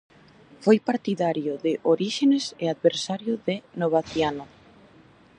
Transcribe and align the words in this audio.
Foi 0.63 0.77
partidario 0.89 1.53
de 1.65 1.71
Oríxenes 1.93 2.45
e 2.63 2.65
adversario 2.69 3.33
de 3.47 3.55
Novaciano. 3.81 4.45